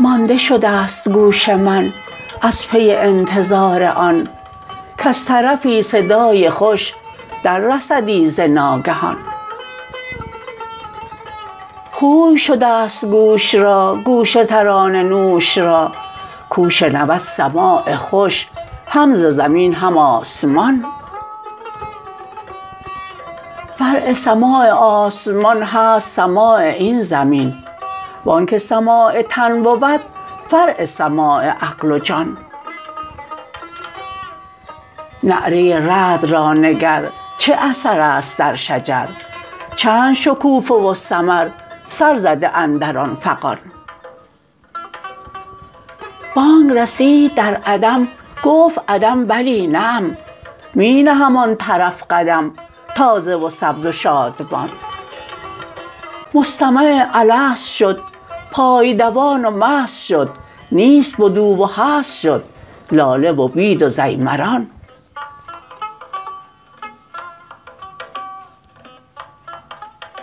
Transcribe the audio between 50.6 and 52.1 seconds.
می نهم آن طرف